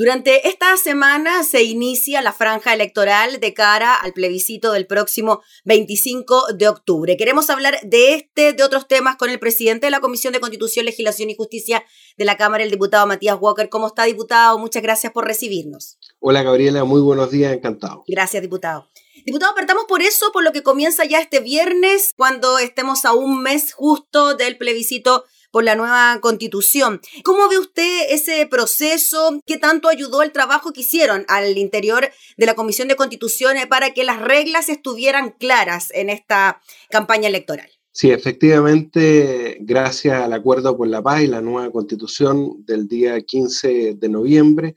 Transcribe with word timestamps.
Durante 0.00 0.48
esta 0.48 0.78
semana 0.78 1.44
se 1.44 1.62
inicia 1.62 2.22
la 2.22 2.32
franja 2.32 2.72
electoral 2.72 3.38
de 3.38 3.52
cara 3.52 3.94
al 3.94 4.14
plebiscito 4.14 4.72
del 4.72 4.86
próximo 4.86 5.42
25 5.66 6.54
de 6.54 6.68
octubre. 6.68 7.18
Queremos 7.18 7.50
hablar 7.50 7.78
de 7.82 8.14
este, 8.14 8.54
de 8.54 8.62
otros 8.62 8.88
temas 8.88 9.16
con 9.16 9.28
el 9.28 9.38
presidente 9.38 9.88
de 9.88 9.90
la 9.90 10.00
Comisión 10.00 10.32
de 10.32 10.40
Constitución, 10.40 10.86
Legislación 10.86 11.28
y 11.28 11.34
Justicia 11.34 11.84
de 12.16 12.24
la 12.24 12.38
Cámara, 12.38 12.64
el 12.64 12.70
diputado 12.70 13.06
Matías 13.06 13.36
Walker. 13.38 13.68
¿Cómo 13.68 13.88
está, 13.88 14.04
diputado? 14.04 14.58
Muchas 14.58 14.82
gracias 14.82 15.12
por 15.12 15.26
recibirnos. 15.26 15.98
Hola, 16.18 16.42
Gabriela. 16.42 16.84
Muy 16.84 17.02
buenos 17.02 17.30
días. 17.30 17.52
Encantado. 17.52 18.02
Gracias, 18.08 18.40
diputado. 18.40 18.88
Diputado, 19.26 19.54
partamos 19.54 19.84
por 19.84 20.00
eso, 20.00 20.32
por 20.32 20.42
lo 20.42 20.52
que 20.52 20.62
comienza 20.62 21.04
ya 21.04 21.20
este 21.20 21.40
viernes, 21.40 22.14
cuando 22.16 22.58
estemos 22.58 23.04
a 23.04 23.12
un 23.12 23.42
mes 23.42 23.74
justo 23.74 24.34
del 24.34 24.56
plebiscito 24.56 25.26
por 25.50 25.64
la 25.64 25.74
nueva 25.74 26.18
constitución. 26.20 27.00
¿Cómo 27.24 27.48
ve 27.48 27.58
usted 27.58 28.06
ese 28.10 28.46
proceso? 28.46 29.40
¿Qué 29.46 29.56
tanto 29.56 29.88
ayudó 29.88 30.22
el 30.22 30.32
trabajo 30.32 30.72
que 30.72 30.80
hicieron 30.80 31.24
al 31.28 31.56
interior 31.58 32.10
de 32.36 32.46
la 32.46 32.54
Comisión 32.54 32.88
de 32.88 32.96
Constituciones 32.96 33.66
para 33.66 33.92
que 33.92 34.04
las 34.04 34.20
reglas 34.20 34.68
estuvieran 34.68 35.30
claras 35.30 35.90
en 35.92 36.10
esta 36.10 36.60
campaña 36.90 37.28
electoral? 37.28 37.70
Sí, 37.92 38.10
efectivamente, 38.12 39.58
gracias 39.60 40.22
al 40.22 40.32
Acuerdo 40.32 40.76
por 40.76 40.86
la 40.86 41.02
Paz 41.02 41.22
y 41.22 41.26
la 41.26 41.40
nueva 41.40 41.72
constitución 41.72 42.64
del 42.64 42.86
día 42.86 43.20
15 43.20 43.94
de 43.94 44.08
noviembre, 44.08 44.76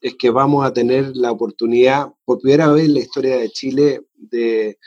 es 0.00 0.14
que 0.16 0.30
vamos 0.30 0.64
a 0.64 0.72
tener 0.72 1.12
la 1.14 1.30
oportunidad, 1.30 2.08
por 2.24 2.40
primera 2.40 2.68
vez 2.68 2.86
en 2.86 2.94
la 2.94 3.00
historia 3.00 3.36
de 3.38 3.50
Chile, 3.50 4.00
de 4.14 4.78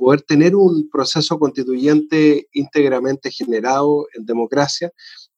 poder 0.00 0.22
tener 0.22 0.56
un 0.56 0.88
proceso 0.88 1.38
constituyente 1.38 2.48
íntegramente 2.54 3.30
generado 3.30 4.06
en 4.14 4.24
democracia 4.24 4.90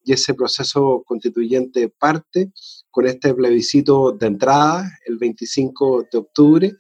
y 0.04 0.12
ese 0.12 0.34
proceso 0.34 1.02
constituyente 1.04 1.88
parte 1.88 2.52
con 2.88 3.08
este 3.08 3.34
plebiscito 3.34 4.12
de 4.12 4.26
entrada 4.28 4.88
el 5.04 5.18
25 5.18 6.06
de 6.12 6.18
octubre 6.18 6.72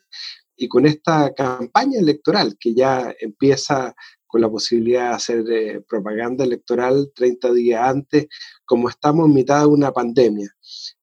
y 0.56 0.68
con 0.68 0.86
esta 0.86 1.34
campaña 1.34 1.98
electoral 1.98 2.56
que 2.56 2.72
ya 2.72 3.12
empieza 3.20 3.96
con 4.32 4.40
la 4.40 4.50
posibilidad 4.50 5.10
de 5.10 5.14
hacer 5.14 5.44
eh, 5.52 5.82
propaganda 5.86 6.42
electoral 6.42 7.12
30 7.14 7.52
días 7.52 7.82
antes, 7.86 8.28
como 8.64 8.88
estamos 8.88 9.28
en 9.28 9.34
mitad 9.34 9.60
de 9.60 9.66
una 9.66 9.92
pandemia 9.92 10.50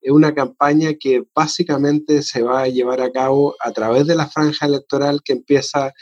es 0.02 0.12
una 0.12 0.34
campaña 0.34 0.94
que 1.00 1.24
básicamente 1.36 2.22
se 2.22 2.42
va 2.42 2.64
a 2.64 2.68
llevar 2.68 3.02
a 3.02 3.12
cabo 3.12 3.56
a 3.60 3.72
través 3.72 4.08
de 4.08 4.16
la 4.16 4.28
franja 4.28 4.66
electoral 4.66 5.22
que 5.24 5.34
empieza 5.34 5.94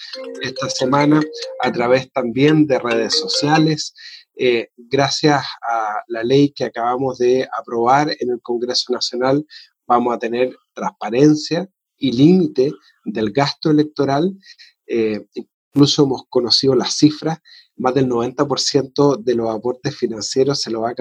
esta 0.41 0.69
semana, 0.69 1.21
a 1.61 1.71
través 1.71 2.11
también 2.11 2.67
de 2.67 2.79
redes 2.79 3.19
sociales, 3.19 3.93
eh, 4.35 4.69
gracias 4.77 5.43
a 5.61 6.01
la 6.07 6.23
ley 6.23 6.51
que 6.51 6.65
acabamos 6.65 7.17
de 7.17 7.47
aprobar 7.57 8.15
en 8.19 8.29
el 8.29 8.41
Congreso 8.41 8.93
Nacional, 8.93 9.45
vamos 9.87 10.13
a 10.13 10.19
tener 10.19 10.55
transparencia 10.73 11.67
y 11.97 12.11
límite 12.11 12.71
del 13.03 13.31
gasto 13.31 13.71
electoral. 13.71 14.31
Eh, 14.85 15.25
incluso 15.77 16.05
hemos 16.05 16.23
conocido 16.27 16.73
las 16.73 16.95
cifras, 16.95 17.37
más 17.75 17.93
del 17.93 18.09
90% 18.09 19.21
de 19.21 19.35
los 19.35 19.53
aportes 19.53 19.95
financieros 19.95 20.59
se 20.59 20.71
lo 20.71 20.87
ha 20.87 20.95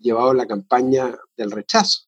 llevado 0.00 0.34
la 0.34 0.46
campaña 0.46 1.16
del 1.36 1.52
rechazo. 1.52 2.00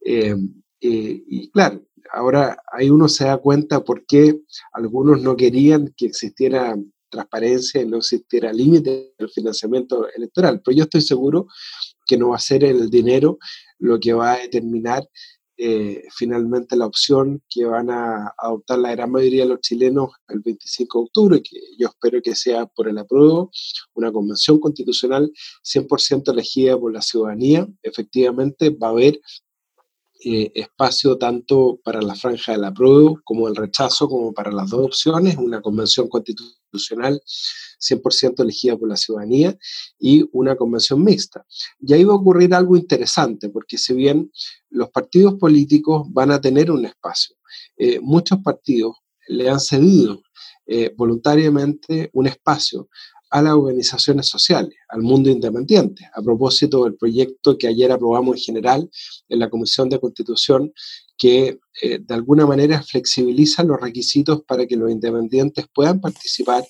Eh, 0.00 0.34
y 0.80 1.50
claro, 1.50 1.82
ahora 2.12 2.56
ahí 2.72 2.88
uno 2.88 3.08
se 3.08 3.24
da 3.24 3.36
cuenta 3.36 3.84
por 3.84 4.06
qué 4.06 4.40
algunos 4.72 5.20
no 5.20 5.36
querían 5.36 5.92
que 5.94 6.06
existiera 6.06 6.74
transparencia 7.10 7.82
y 7.82 7.86
no 7.86 7.98
existiera 7.98 8.50
límite 8.50 9.12
del 9.18 9.28
financiamiento 9.28 10.08
electoral. 10.16 10.62
Pero 10.64 10.78
yo 10.78 10.84
estoy 10.84 11.02
seguro 11.02 11.46
que 12.06 12.16
no 12.16 12.30
va 12.30 12.36
a 12.36 12.40
ser 12.40 12.64
el 12.64 12.88
dinero 12.88 13.38
lo 13.78 14.00
que 14.00 14.14
va 14.14 14.32
a 14.32 14.38
determinar 14.38 15.06
eh, 15.56 16.02
finalmente 16.16 16.76
la 16.76 16.86
opción 16.86 17.42
que 17.48 17.64
van 17.64 17.90
a 17.90 18.34
adoptar 18.36 18.78
la 18.78 18.90
gran 18.90 19.10
mayoría 19.10 19.44
de 19.44 19.50
los 19.50 19.60
chilenos 19.60 20.10
el 20.28 20.40
25 20.40 20.98
de 20.98 21.04
octubre, 21.04 21.42
que 21.42 21.58
yo 21.78 21.88
espero 21.88 22.20
que 22.22 22.34
sea 22.34 22.66
por 22.66 22.88
el 22.88 22.98
apruebo, 22.98 23.50
una 23.94 24.10
convención 24.10 24.58
constitucional 24.58 25.30
100% 25.62 26.32
elegida 26.32 26.78
por 26.78 26.92
la 26.92 27.02
ciudadanía. 27.02 27.68
Efectivamente, 27.82 28.70
va 28.70 28.88
a 28.88 28.90
haber 28.90 29.20
eh, 30.24 30.52
espacio 30.54 31.18
tanto 31.18 31.80
para 31.84 32.00
la 32.00 32.14
franja 32.14 32.52
del 32.52 32.64
apruebo 32.64 33.20
como 33.24 33.48
el 33.48 33.56
rechazo, 33.56 34.08
como 34.08 34.32
para 34.32 34.52
las 34.52 34.70
dos 34.70 34.86
opciones, 34.86 35.36
una 35.36 35.60
convención 35.60 36.08
constitucional 36.08 37.20
100% 37.80 38.42
elegida 38.42 38.76
por 38.76 38.88
la 38.88 38.96
ciudadanía 38.96 39.56
y 39.98 40.24
una 40.32 40.56
convención 40.56 41.02
mixta. 41.02 41.44
Y 41.80 41.92
ahí 41.92 42.04
va 42.04 42.14
a 42.14 42.16
ocurrir 42.16 42.54
algo 42.54 42.76
interesante, 42.76 43.48
porque 43.50 43.76
si 43.76 43.92
bien 43.92 44.30
los 44.70 44.90
partidos 44.90 45.34
políticos 45.34 46.06
van 46.10 46.30
a 46.30 46.40
tener 46.40 46.70
un 46.70 46.86
espacio, 46.86 47.36
eh, 47.76 48.00
muchos 48.00 48.38
partidos 48.42 48.96
le 49.28 49.48
han 49.48 49.60
cedido 49.60 50.22
eh, 50.66 50.94
voluntariamente 50.96 52.08
un 52.14 52.26
espacio 52.26 52.88
a 53.34 53.42
las 53.42 53.54
organizaciones 53.54 54.28
sociales, 54.28 54.76
al 54.88 55.02
mundo 55.02 55.28
independiente, 55.28 56.08
a 56.14 56.22
propósito 56.22 56.84
del 56.84 56.94
proyecto 56.94 57.58
que 57.58 57.66
ayer 57.66 57.90
aprobamos 57.90 58.36
en 58.36 58.42
general 58.44 58.88
en 59.28 59.38
la 59.40 59.50
Comisión 59.50 59.88
de 59.88 59.98
Constitución, 59.98 60.72
que 61.18 61.58
eh, 61.82 61.98
de 61.98 62.14
alguna 62.14 62.46
manera 62.46 62.80
flexibiliza 62.80 63.64
los 63.64 63.80
requisitos 63.80 64.44
para 64.44 64.66
que 64.66 64.76
los 64.76 64.88
independientes 64.88 65.66
puedan 65.74 66.00
participar 66.00 66.64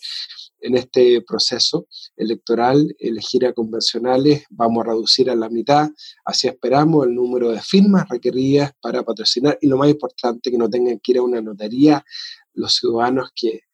en 0.60 0.78
este 0.78 1.20
proceso 1.20 1.86
electoral, 2.16 2.96
elegir 2.98 3.44
a 3.44 3.52
convencionales, 3.52 4.44
vamos 4.48 4.86
a 4.86 4.88
reducir 4.88 5.28
a 5.28 5.34
la 5.34 5.50
mitad, 5.50 5.90
así 6.24 6.48
esperamos 6.48 7.06
el 7.06 7.14
número 7.14 7.50
de 7.50 7.60
firmas 7.60 8.08
requeridas 8.08 8.72
para 8.80 9.02
patrocinar 9.02 9.58
y 9.60 9.66
lo 9.66 9.76
más 9.76 9.90
importante, 9.90 10.50
que 10.50 10.56
no 10.56 10.70
tengan 10.70 10.98
que 11.00 11.12
ir 11.12 11.18
a 11.18 11.22
una 11.22 11.42
notaría 11.42 12.02
los 12.54 12.74
ciudadanos 12.76 13.28
que 13.34 13.64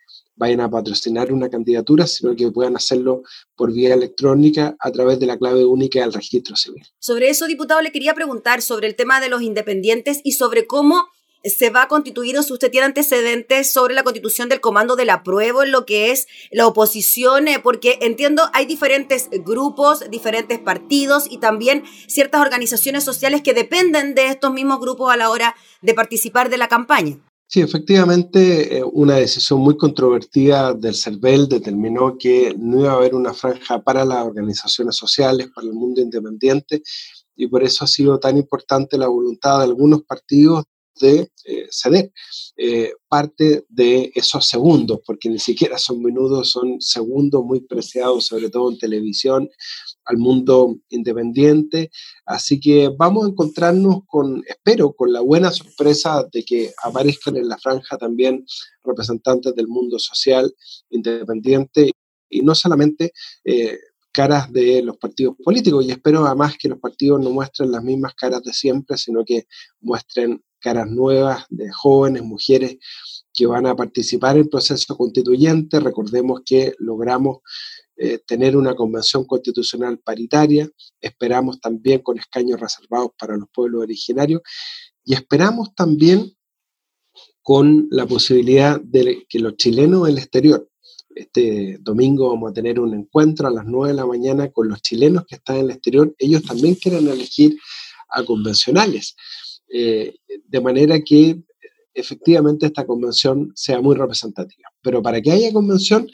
vayan 0.41 0.62
a 0.62 0.71
patrocinar 0.71 1.33
una 1.33 1.51
candidatura, 1.51 2.06
sino 2.06 2.34
que 2.34 2.51
puedan 2.51 2.75
hacerlo 2.75 3.23
por 3.55 3.73
vía 3.75 3.93
electrónica 3.93 4.75
a 4.81 4.91
través 4.91 5.21
de 5.21 5.27
la 5.27 5.37
clave 5.37 5.67
única 5.67 6.01
del 6.01 6.15
registro 6.15 6.56
civil. 6.56 6.83
Sobre 6.99 7.28
eso, 7.28 7.47
diputado, 7.47 7.83
le 7.83 7.93
quería 7.93 8.15
preguntar 8.15 8.62
sobre 8.62 8.89
el 8.89 8.97
tema 8.97 9.21
de 9.21 9.28
los 9.28 9.43
independientes 9.43 10.23
y 10.25 10.33
sobre 10.33 10.67
cómo 10.67 11.09
se 11.45 11.71
va 11.71 11.83
a 11.83 11.89
si 12.03 12.53
usted 12.53 12.71
tiene 12.71 12.87
antecedentes 12.87 13.71
sobre 13.71 13.95
la 13.95 14.03
constitución 14.03 14.49
del 14.49 14.61
comando 14.61 14.97
del 14.97 15.11
apruebo 15.11 15.62
en 15.62 15.73
lo 15.73 15.84
que 15.87 16.11
es 16.11 16.27
la 16.51 16.67
oposición, 16.67 17.49
eh, 17.49 17.59
porque 17.62 17.99
entiendo 18.01 18.51
hay 18.53 18.67
diferentes 18.67 19.28
grupos, 19.45 20.09
diferentes 20.11 20.59
partidos 20.59 21.27
y 21.31 21.39
también 21.39 21.84
ciertas 22.07 22.41
organizaciones 22.41 23.05
sociales 23.05 23.43
que 23.43 23.55
dependen 23.55 24.15
de 24.15 24.28
estos 24.28 24.53
mismos 24.53 24.81
grupos 24.81 25.12
a 25.12 25.17
la 25.17 25.31
hora 25.31 25.55
de 25.83 25.95
participar 25.95 26.51
de 26.51 26.59
la 26.59 26.69
campaña. 26.69 27.19
Sí, 27.53 27.61
efectivamente, 27.62 28.78
eh, 28.78 28.84
una 28.84 29.16
decisión 29.16 29.59
muy 29.59 29.77
controvertida 29.77 30.72
del 30.72 30.94
CERVEL 30.94 31.49
determinó 31.49 32.16
que 32.16 32.55
no 32.56 32.78
iba 32.78 32.93
a 32.93 32.94
haber 32.94 33.12
una 33.12 33.34
franja 33.34 33.83
para 33.83 34.05
las 34.05 34.25
organizaciones 34.25 34.94
sociales, 34.94 35.49
para 35.53 35.66
el 35.66 35.72
mundo 35.72 36.00
independiente, 36.00 36.81
y 37.34 37.49
por 37.49 37.65
eso 37.65 37.84
ha 37.84 37.89
sido 37.89 38.21
tan 38.21 38.37
importante 38.37 38.97
la 38.97 39.09
voluntad 39.09 39.59
de 39.59 39.65
algunos 39.65 40.03
partidos 40.03 40.65
de 41.00 41.33
eh, 41.44 41.66
ceder 41.71 42.12
eh, 42.56 42.93
parte 43.09 43.65
de 43.69 44.12
esos 44.15 44.47
segundos, 44.47 45.00
porque 45.05 45.28
ni 45.28 45.38
siquiera 45.38 45.78
son 45.78 46.03
minutos, 46.03 46.50
son 46.50 46.81
segundos 46.81 47.43
muy 47.44 47.61
preciados, 47.62 48.27
sobre 48.27 48.50
todo 48.50 48.71
en 48.71 48.78
televisión, 48.78 49.50
al 50.05 50.19
mundo 50.19 50.77
independiente. 50.91 51.91
Así 52.27 52.60
que 52.60 52.91
vamos 52.97 53.25
a 53.25 53.31
encontrarnos 53.31 54.00
con, 54.06 54.43
espero, 54.47 54.93
con 54.93 55.12
la 55.12 55.21
buena 55.21 55.50
sorpresa 55.50 56.28
de 56.33 56.44
que 56.44 56.71
aparezcan 56.84 57.37
en 57.37 57.49
la 57.49 57.59
franja 57.59 57.97
también 57.99 58.44
representantes 58.84 59.55
del 59.55 59.66
mundo 59.66 59.99
social 59.99 60.55
independiente 60.91 61.93
y 62.28 62.43
no 62.43 62.55
solamente... 62.55 63.12
Eh, 63.44 63.78
caras 64.12 64.53
de 64.53 64.83
los 64.83 64.97
partidos 64.97 65.37
políticos 65.43 65.84
y 65.87 65.93
espero 65.93 66.27
además 66.27 66.56
que 66.59 66.69
los 66.69 66.81
partidos 66.81 67.21
no 67.21 67.31
muestren 67.31 67.71
las 67.71 67.83
mismas 67.84 68.15
caras 68.15 68.43
de 68.43 68.53
siempre, 68.53 68.97
sino 68.97 69.25
que 69.25 69.47
muestren 69.81 70.43
caras 70.60 70.88
nuevas 70.88 71.45
de 71.48 71.71
jóvenes, 71.72 72.22
mujeres 72.22 72.78
que 73.33 73.47
van 73.47 73.66
a 73.66 73.77
participar 73.77 74.36
en 74.36 74.42
el 74.42 74.48
proceso 74.48 74.97
constituyente. 74.97 75.80
Recordemos 75.80 76.42
que 76.45 76.74
logramos 76.78 77.39
eh, 77.97 78.18
tener 78.27 78.57
una 78.57 78.74
convención 78.74 79.24
constitucional 79.24 79.98
paritaria, 79.98 80.71
esperamos 81.01 81.60
también 81.60 82.01
con 82.01 82.18
escaños 82.18 82.59
reservados 82.59 83.10
para 83.18 83.36
los 83.36 83.48
pueblos 83.53 83.83
originarios 83.83 84.41
y 85.04 85.12
esperamos 85.12 85.74
también 85.74 86.33
con 87.42 87.89
la 87.91 88.06
posibilidad 88.06 88.80
de 88.80 89.27
que 89.28 89.39
los 89.39 89.56
chilenos 89.56 90.09
en 90.09 90.13
el 90.13 90.18
exterior, 90.18 90.71
este 91.15 91.77
domingo 91.80 92.30
vamos 92.30 92.51
a 92.51 92.54
tener 92.54 92.80
un 92.80 92.95
encuentro 92.95 93.48
a 93.48 93.51
las 93.51 93.66
9 93.66 93.89
de 93.89 93.95
la 93.95 94.06
mañana 94.06 94.51
con 94.51 94.68
los 94.68 94.80
chilenos 94.80 95.27
que 95.27 95.34
están 95.34 95.56
en 95.56 95.65
el 95.65 95.71
exterior, 95.72 96.15
ellos 96.18 96.42
también 96.42 96.77
quieren 96.77 97.06
elegir 97.06 97.59
a 98.09 98.24
convencionales. 98.24 99.15
Eh, 99.72 100.15
de 100.47 100.61
manera 100.61 101.01
que 101.01 101.41
efectivamente 101.95 102.67
esta 102.67 102.87
convención 102.87 103.53
sea 103.55 103.81
muy 103.81 103.97
representativa. 103.97 104.69
Pero 104.83 105.03
para 105.03 105.21
que 105.21 105.31
haya 105.31 105.53
convención 105.53 106.09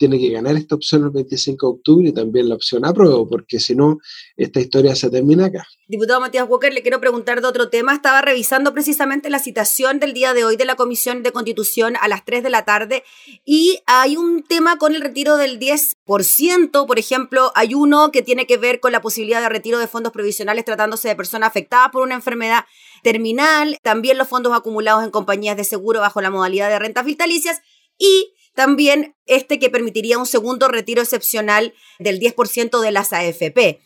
tiene 0.00 0.18
que 0.18 0.30
ganar 0.30 0.56
esta 0.56 0.76
opción 0.76 1.04
el 1.04 1.10
25 1.10 1.66
de 1.66 1.72
octubre 1.72 2.08
y 2.08 2.12
también 2.12 2.48
la 2.48 2.54
opción 2.54 2.86
apruebo, 2.86 3.28
porque 3.28 3.60
si 3.60 3.74
no, 3.76 3.98
esta 4.34 4.58
historia 4.58 4.96
se 4.96 5.10
termina 5.10 5.44
acá. 5.44 5.66
Diputado 5.88 6.20
Matías 6.20 6.48
Walker, 6.48 6.72
le 6.72 6.80
quiero 6.80 7.00
preguntar 7.00 7.42
de 7.42 7.46
otro 7.46 7.68
tema. 7.68 7.92
Estaba 7.92 8.22
revisando 8.22 8.72
precisamente 8.72 9.28
la 9.28 9.38
citación 9.38 10.00
del 10.00 10.14
día 10.14 10.32
de 10.32 10.46
hoy 10.46 10.56
de 10.56 10.64
la 10.64 10.74
Comisión 10.74 11.22
de 11.22 11.32
Constitución 11.32 11.96
a 12.00 12.08
las 12.08 12.24
3 12.24 12.42
de 12.42 12.48
la 12.48 12.64
tarde 12.64 13.04
y 13.44 13.80
hay 13.84 14.16
un 14.16 14.42
tema 14.42 14.78
con 14.78 14.94
el 14.94 15.02
retiro 15.02 15.36
del 15.36 15.60
10%. 15.60 16.86
Por 16.86 16.98
ejemplo, 16.98 17.52
hay 17.54 17.74
uno 17.74 18.10
que 18.10 18.22
tiene 18.22 18.46
que 18.46 18.56
ver 18.56 18.80
con 18.80 18.92
la 18.92 19.02
posibilidad 19.02 19.42
de 19.42 19.50
retiro 19.50 19.78
de 19.78 19.86
fondos 19.86 20.12
provisionales 20.12 20.64
tratándose 20.64 21.08
de 21.08 21.16
personas 21.16 21.50
afectadas 21.50 21.90
por 21.92 22.04
una 22.04 22.14
enfermedad 22.14 22.64
terminal, 23.02 23.76
también 23.82 24.16
los 24.16 24.28
fondos 24.28 24.54
acumulados 24.54 25.04
en 25.04 25.10
compañías 25.10 25.58
de 25.58 25.64
seguro 25.64 26.00
bajo 26.00 26.22
la 26.22 26.30
modalidad 26.30 26.70
de 26.70 26.78
rentas 26.78 27.04
vitalicias 27.04 27.60
y 27.98 28.32
también 28.60 29.14
este 29.24 29.58
que 29.58 29.70
permitiría 29.70 30.18
un 30.18 30.26
segundo 30.26 30.68
retiro 30.68 31.00
excepcional 31.00 31.72
del 31.98 32.20
10% 32.20 32.82
de 32.82 32.90
las 32.90 33.10
AFP. 33.14 33.80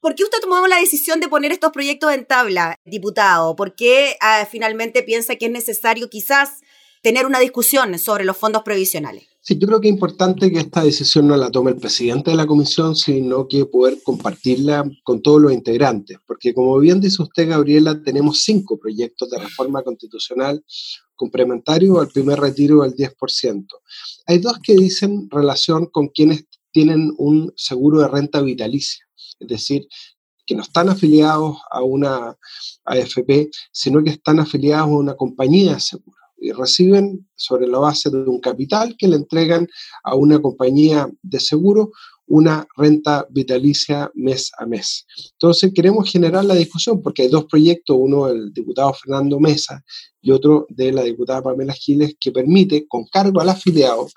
¿Por 0.00 0.14
qué 0.14 0.24
usted 0.24 0.38
tomó 0.40 0.66
la 0.66 0.80
decisión 0.80 1.20
de 1.20 1.28
poner 1.28 1.52
estos 1.52 1.72
proyectos 1.72 2.10
en 2.10 2.24
tabla, 2.24 2.80
diputado? 2.86 3.54
¿Por 3.54 3.74
qué 3.74 4.16
ah, 4.22 4.48
finalmente 4.50 5.02
piensa 5.02 5.36
que 5.36 5.44
es 5.44 5.52
necesario 5.52 6.08
quizás 6.08 6.62
tener 7.02 7.26
una 7.26 7.38
discusión 7.38 7.98
sobre 7.98 8.24
los 8.24 8.38
fondos 8.38 8.62
previsionales? 8.62 9.24
Sí, 9.42 9.58
yo 9.58 9.68
creo 9.68 9.82
que 9.82 9.88
es 9.88 9.92
importante 9.92 10.50
que 10.50 10.60
esta 10.60 10.82
decisión 10.82 11.26
no 11.26 11.36
la 11.36 11.50
tome 11.50 11.72
el 11.72 11.76
presidente 11.76 12.30
de 12.30 12.38
la 12.38 12.46
comisión, 12.46 12.96
sino 12.96 13.46
que 13.46 13.66
poder 13.66 14.02
compartirla 14.02 14.90
con 15.02 15.20
todos 15.20 15.38
los 15.38 15.52
integrantes, 15.52 16.16
porque 16.26 16.54
como 16.54 16.78
bien 16.78 17.02
dice 17.02 17.22
usted, 17.22 17.50
Gabriela, 17.50 18.00
tenemos 18.02 18.40
cinco 18.42 18.78
proyectos 18.78 19.28
de 19.28 19.38
reforma 19.38 19.82
constitucional 19.82 20.64
complementarios 21.16 21.98
al 21.98 22.08
primer 22.08 22.40
retiro 22.40 22.82
del 22.82 22.94
10%. 22.94 23.66
Hay 24.26 24.38
dos 24.38 24.58
que 24.62 24.74
dicen 24.74 25.28
relación 25.30 25.86
con 25.86 26.08
quienes 26.08 26.46
tienen 26.72 27.12
un 27.18 27.52
seguro 27.56 28.00
de 28.00 28.08
renta 28.08 28.40
vitalicia, 28.40 29.04
es 29.38 29.48
decir, 29.48 29.86
que 30.46 30.54
no 30.54 30.62
están 30.62 30.88
afiliados 30.88 31.56
a 31.70 31.82
una 31.82 32.36
AFP, 32.84 33.50
sino 33.72 34.02
que 34.02 34.10
están 34.10 34.40
afiliados 34.40 34.88
a 34.88 34.90
una 34.90 35.14
compañía 35.14 35.74
de 35.74 35.80
seguro 35.80 36.16
y 36.36 36.52
reciben 36.52 37.26
sobre 37.36 37.66
la 37.66 37.78
base 37.78 38.10
de 38.10 38.18
un 38.18 38.40
capital 38.40 38.96
que 38.98 39.08
le 39.08 39.16
entregan 39.16 39.66
a 40.02 40.14
una 40.14 40.40
compañía 40.40 41.08
de 41.22 41.40
seguro 41.40 41.92
una 42.26 42.66
renta 42.76 43.26
vitalicia 43.30 44.10
mes 44.14 44.50
a 44.58 44.66
mes. 44.66 45.06
Entonces 45.32 45.72
queremos 45.74 46.10
generar 46.10 46.44
la 46.44 46.54
discusión 46.54 47.02
porque 47.02 47.22
hay 47.22 47.28
dos 47.28 47.44
proyectos, 47.44 47.96
uno 47.98 48.26
del 48.26 48.52
diputado 48.52 48.94
Fernando 48.94 49.38
Mesa 49.38 49.82
y 50.20 50.30
otro 50.30 50.66
de 50.70 50.92
la 50.92 51.02
diputada 51.02 51.42
Pamela 51.42 51.74
Giles, 51.74 52.16
que 52.18 52.32
permite 52.32 52.86
con 52.88 53.04
cargo 53.06 53.40
al 53.40 53.50
afiliado 53.50 54.08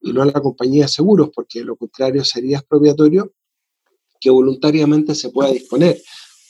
y 0.00 0.12
no 0.12 0.22
a 0.22 0.26
la 0.26 0.40
compañía 0.40 0.84
de 0.84 0.88
seguros, 0.88 1.30
porque 1.34 1.62
lo 1.62 1.76
contrario 1.76 2.24
sería 2.24 2.58
expropiatorio, 2.58 3.32
que 4.20 4.30
voluntariamente 4.30 5.14
se 5.14 5.30
pueda 5.30 5.50
disponer 5.50 6.00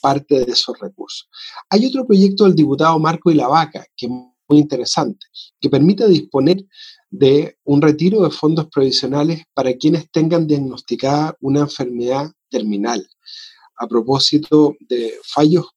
parte 0.01 0.45
de 0.45 0.51
esos 0.51 0.77
recursos. 0.79 1.29
Hay 1.69 1.85
otro 1.85 2.05
proyecto 2.05 2.43
del 2.43 2.55
diputado 2.55 2.97
Marco 2.99 3.31
y 3.31 3.35
la 3.35 3.47
Vaca, 3.47 3.85
que 3.95 4.07
muy 4.07 4.59
interesante, 4.59 5.25
que 5.59 5.69
permite 5.69 6.07
disponer 6.07 6.57
de 7.11 7.57
un 7.65 7.81
retiro 7.81 8.23
de 8.23 8.31
fondos 8.31 8.67
provisionales 8.67 9.43
para 9.53 9.73
quienes 9.75 10.09
tengan 10.09 10.47
diagnosticada 10.47 11.35
una 11.41 11.59
enfermedad 11.59 12.31
terminal. 12.49 13.07
A 13.77 13.87
propósito 13.87 14.75
de 14.79 15.13
fallos 15.23 15.67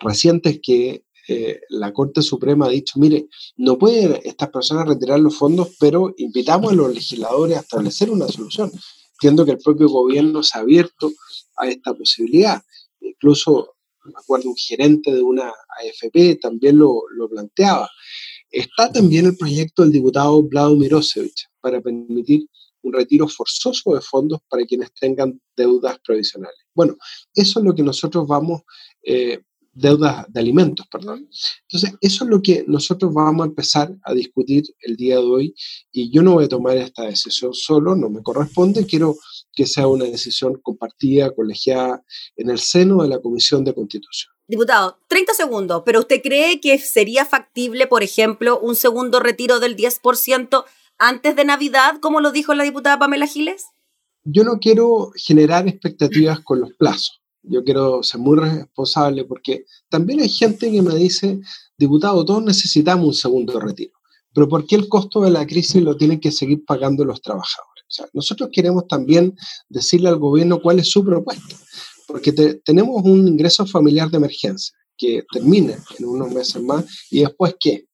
recientes 0.00 0.58
que 0.62 1.04
eh, 1.28 1.60
la 1.70 1.92
Corte 1.92 2.20
Suprema 2.20 2.66
ha 2.66 2.70
dicho, 2.70 2.98
mire, 2.98 3.28
no 3.56 3.78
pueden 3.78 4.20
estas 4.24 4.50
personas 4.50 4.86
retirar 4.86 5.20
los 5.20 5.36
fondos, 5.36 5.76
pero 5.78 6.12
invitamos 6.18 6.72
a 6.72 6.74
los 6.74 6.92
legisladores 6.92 7.56
a 7.56 7.60
establecer 7.60 8.10
una 8.10 8.28
solución. 8.28 8.70
Entiendo 9.14 9.44
que 9.44 9.52
el 9.52 9.58
propio 9.58 9.88
gobierno 9.88 10.42
se 10.42 10.58
ha 10.58 10.62
abierto 10.62 11.12
a 11.56 11.68
esta 11.68 11.94
posibilidad. 11.94 12.60
Incluso 13.00 13.76
me 14.04 14.12
acuerdo 14.18 14.50
un 14.50 14.56
gerente 14.56 15.12
de 15.12 15.22
una 15.22 15.48
AFP 15.48 16.36
también 16.40 16.78
lo, 16.78 17.04
planteaba. 17.30 17.88
Está 18.54 18.92
también 18.92 19.26
el 19.26 19.36
proyecto 19.36 19.82
del 19.82 19.90
diputado 19.90 20.40
Vlado 20.44 20.76
Mirosevich 20.76 21.48
para 21.60 21.80
permitir 21.80 22.46
un 22.82 22.92
retiro 22.92 23.26
forzoso 23.26 23.94
de 23.94 24.00
fondos 24.00 24.38
para 24.48 24.64
quienes 24.64 24.94
tengan 24.94 25.40
deudas 25.56 25.98
provisionales. 26.06 26.56
Bueno, 26.72 26.96
eso 27.34 27.58
es 27.58 27.64
lo 27.64 27.74
que 27.74 27.82
nosotros 27.82 28.28
vamos, 28.28 28.62
eh, 29.02 29.40
deudas 29.72 30.26
de 30.32 30.38
alimentos, 30.38 30.86
perdón. 30.88 31.28
Entonces, 31.62 31.98
eso 32.00 32.24
es 32.24 32.30
lo 32.30 32.40
que 32.40 32.64
nosotros 32.68 33.12
vamos 33.12 33.44
a 33.44 33.48
empezar 33.48 33.92
a 34.04 34.14
discutir 34.14 34.62
el 34.82 34.94
día 34.94 35.16
de 35.16 35.24
hoy 35.24 35.54
y 35.90 36.12
yo 36.12 36.22
no 36.22 36.34
voy 36.34 36.44
a 36.44 36.48
tomar 36.48 36.76
esta 36.76 37.06
decisión 37.06 37.54
solo, 37.54 37.96
no 37.96 38.08
me 38.08 38.22
corresponde, 38.22 38.86
quiero 38.86 39.16
que 39.52 39.66
sea 39.66 39.88
una 39.88 40.04
decisión 40.04 40.60
compartida, 40.62 41.34
colegiada 41.34 42.04
en 42.36 42.50
el 42.50 42.60
seno 42.60 43.02
de 43.02 43.08
la 43.08 43.20
Comisión 43.20 43.64
de 43.64 43.74
Constitución. 43.74 44.33
Diputado, 44.46 44.98
30 45.08 45.32
segundos, 45.32 45.82
pero 45.86 46.00
¿usted 46.00 46.20
cree 46.22 46.60
que 46.60 46.78
sería 46.78 47.24
factible, 47.24 47.86
por 47.86 48.02
ejemplo, 48.02 48.60
un 48.60 48.76
segundo 48.76 49.18
retiro 49.18 49.58
del 49.58 49.74
10% 49.74 50.64
antes 50.98 51.34
de 51.34 51.44
Navidad, 51.46 51.98
como 52.00 52.20
lo 52.20 52.30
dijo 52.30 52.52
la 52.52 52.64
diputada 52.64 52.98
Pamela 52.98 53.26
Giles? 53.26 53.64
Yo 54.24 54.44
no 54.44 54.58
quiero 54.58 55.12
generar 55.16 55.66
expectativas 55.66 56.40
con 56.40 56.60
los 56.60 56.72
plazos. 56.74 57.22
Yo 57.42 57.64
quiero 57.64 58.02
ser 58.02 58.20
muy 58.20 58.38
responsable 58.38 59.24
porque 59.24 59.64
también 59.88 60.20
hay 60.20 60.28
gente 60.28 60.70
que 60.70 60.82
me 60.82 60.94
dice, 60.94 61.40
diputado, 61.78 62.24
todos 62.24 62.42
necesitamos 62.42 63.06
un 63.06 63.14
segundo 63.14 63.58
retiro, 63.60 63.92
pero 64.34 64.48
¿por 64.48 64.66
qué 64.66 64.76
el 64.76 64.88
costo 64.88 65.22
de 65.22 65.30
la 65.30 65.46
crisis 65.46 65.82
lo 65.82 65.96
tienen 65.96 66.20
que 66.20 66.32
seguir 66.32 66.64
pagando 66.66 67.04
los 67.04 67.20
trabajadores? 67.22 67.74
nosotros 68.12 68.48
queremos 68.52 68.88
también 68.88 69.36
decirle 69.68 70.08
al 70.08 70.18
gobierno 70.18 70.60
cuál 70.60 70.80
es 70.80 70.90
su 70.90 71.04
propuesta, 71.04 71.56
porque 72.06 72.32
tenemos 72.64 73.02
un 73.04 73.26
ingreso 73.28 73.66
familiar 73.66 74.10
de 74.10 74.18
emergencia 74.18 74.74
que 74.96 75.24
termina 75.32 75.76
en 75.98 76.04
unos 76.04 76.32
meses 76.32 76.62
más 76.62 76.84
y 77.10 77.20
después 77.20 77.56
qué? 77.58 77.86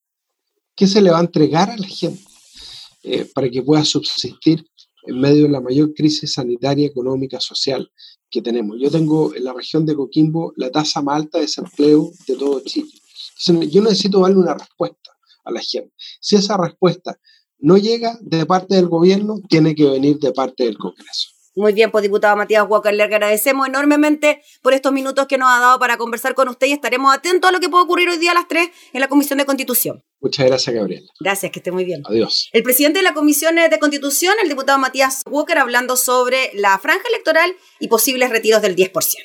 ¿Qué 0.75 0.87
se 0.87 1.01
le 1.01 1.11
va 1.11 1.19
a 1.19 1.23
entregar 1.23 1.71
a 1.71 1.77
la 1.77 1.87
gente 1.87 2.23
eh, 3.03 3.31
para 3.35 3.51
que 3.51 3.63
pueda 3.63 3.85
subsistir 3.85 4.65
en 5.05 5.19
medio 5.19 5.45
de 5.45 5.51
la 5.51 5.61
mayor 5.61 5.95
crisis 5.95 6.35
sanitaria, 6.35 6.87
económica, 6.87 7.41
social 7.41 7.91
que 8.31 8.43
tenemos? 8.43 8.77
Yo 8.81 8.91
tengo 8.91 9.35
en 9.35 9.45
la 9.45 9.53
región 9.53 9.85
de 9.87 9.95
Coquimbo 9.95 10.53
la 10.57 10.71
tasa 10.71 11.03
más 11.03 11.17
alta 11.17 11.39
de 11.39 11.45
desempleo 11.45 12.11
de 12.27 12.37
todo 12.37 12.61
Chile. 12.61 12.93
yo 13.69 13.83
necesito 13.83 14.21
darle 14.21 14.37
una 14.37 14.55
respuesta 14.55 15.11
a 15.45 15.51
la 15.51 15.61
gente. 15.61 15.93
Si 16.21 16.37
esa 16.37 16.57
respuesta 16.57 17.19
no 17.59 17.77
llega 17.77 18.19
de 18.23 18.47
parte 18.47 18.75
del 18.75 18.89
gobierno, 18.89 19.41
tiene 19.49 19.75
que 19.75 19.89
venir 19.89 20.19
de 20.19 20.33
parte 20.33 20.65
del 20.65 20.79
Congreso. 20.79 21.29
Muy 21.57 21.73
bien, 21.73 21.91
pues 21.91 22.03
diputado 22.03 22.37
Matías 22.37 22.65
Walker, 22.69 22.95
le 22.95 23.03
agradecemos 23.03 23.67
enormemente 23.67 24.43
por 24.63 24.73
estos 24.73 24.93
minutos 24.93 25.27
que 25.27 25.37
nos 25.37 25.49
ha 25.49 25.59
dado 25.59 25.79
para 25.79 25.97
conversar 25.97 26.35
con 26.35 26.49
usted 26.49 26.69
y 26.69 26.73
estaremos 26.73 27.13
atentos 27.13 27.49
a 27.49 27.53
lo 27.53 27.59
que 27.59 27.69
pueda 27.69 27.83
ocurrir 27.83 28.09
hoy 28.09 28.19
día 28.19 28.31
a 28.31 28.35
las 28.35 28.47
3 28.47 28.69
en 28.93 29.01
la 29.01 29.09
Comisión 29.09 29.39
de 29.39 29.47
Constitución. 29.47 30.05
Muchas 30.21 30.47
gracias, 30.47 30.75
Gabriel. 30.75 31.03
Gracias, 31.19 31.51
que 31.51 31.59
esté 31.59 31.73
muy 31.73 31.85
bien. 31.85 32.03
Adiós. 32.07 32.49
El 32.53 32.63
presidente 32.63 33.01
de 33.01 33.03
la 33.03 33.15
Comisión 33.15 33.57
de 33.57 33.79
Constitución, 33.79 34.35
el 34.43 34.49
diputado 34.49 34.79
Matías 34.79 35.23
Walker, 35.27 35.59
hablando 35.59 35.97
sobre 35.97 36.51
la 36.55 36.79
franja 36.79 37.09
electoral 37.09 37.57
y 37.81 37.89
posibles 37.89 38.31
retiros 38.31 38.63
del 38.63 38.77
10%. 38.77 39.17